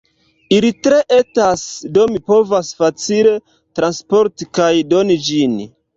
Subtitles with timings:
[0.55, 1.65] Ili tre etas,
[1.97, 3.35] do mi povas facile
[3.81, 5.59] transporti kaj doni ĝin.